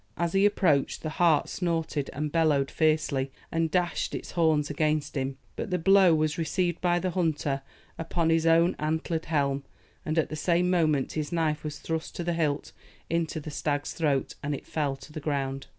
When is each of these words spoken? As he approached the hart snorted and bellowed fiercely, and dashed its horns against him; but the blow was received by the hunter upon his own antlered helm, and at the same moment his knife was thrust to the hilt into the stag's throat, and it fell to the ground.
As 0.17 0.33
he 0.33 0.47
approached 0.47 1.03
the 1.03 1.11
hart 1.21 1.47
snorted 1.47 2.09
and 2.11 2.31
bellowed 2.31 2.71
fiercely, 2.71 3.31
and 3.51 3.69
dashed 3.69 4.15
its 4.15 4.31
horns 4.31 4.67
against 4.71 5.15
him; 5.15 5.37
but 5.55 5.69
the 5.69 5.77
blow 5.77 6.15
was 6.15 6.39
received 6.39 6.81
by 6.81 6.97
the 6.97 7.11
hunter 7.11 7.61
upon 7.99 8.31
his 8.31 8.47
own 8.47 8.75
antlered 8.79 9.25
helm, 9.25 9.63
and 10.03 10.17
at 10.17 10.29
the 10.29 10.35
same 10.35 10.71
moment 10.71 11.11
his 11.11 11.31
knife 11.31 11.63
was 11.63 11.77
thrust 11.77 12.15
to 12.15 12.23
the 12.23 12.33
hilt 12.33 12.71
into 13.11 13.39
the 13.39 13.51
stag's 13.51 13.93
throat, 13.93 14.33
and 14.41 14.55
it 14.55 14.65
fell 14.65 14.95
to 14.95 15.13
the 15.13 15.19
ground. 15.19 15.67